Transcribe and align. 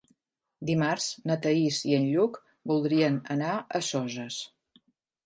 Dimarts 0.69 1.09
na 1.31 1.35
Thaís 1.43 1.81
i 1.89 1.93
en 1.97 2.07
Lluc 2.13 2.39
voldrien 2.73 3.21
anar 3.37 3.51
a 3.57 3.83
Soses. 3.91 4.39